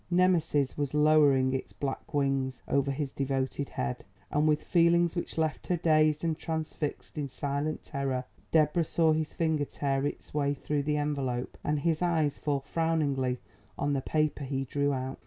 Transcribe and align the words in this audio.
Nemesis 0.09 0.75
was 0.75 0.95
lowering 0.95 1.53
its 1.53 1.73
black 1.73 2.11
wings 2.11 2.63
over 2.67 2.89
his 2.89 3.11
devoted 3.11 3.69
head, 3.69 4.03
and, 4.31 4.47
with 4.47 4.63
feelings 4.63 5.15
which 5.15 5.37
left 5.37 5.67
her 5.67 5.77
dazed 5.77 6.23
and 6.23 6.35
transfixed 6.35 7.19
in 7.19 7.29
silent 7.29 7.83
terror, 7.83 8.23
Deborah 8.51 8.83
saw 8.83 9.13
his 9.13 9.35
finger 9.35 9.63
tear 9.65 10.07
its 10.07 10.33
way 10.33 10.55
through 10.55 10.81
the 10.81 10.97
envelope 10.97 11.55
and 11.63 11.81
his 11.81 12.01
eyes 12.01 12.39
fall 12.39 12.61
frowningly 12.61 13.37
on 13.77 13.93
the 13.93 14.01
paper 14.01 14.43
he 14.43 14.63
drew 14.65 14.91
out. 14.91 15.19